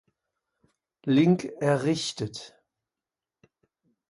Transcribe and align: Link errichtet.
Link 1.15 1.39
errichtet. 1.69 2.37